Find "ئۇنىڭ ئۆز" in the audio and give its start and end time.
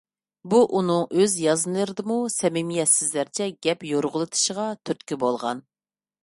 0.77-1.35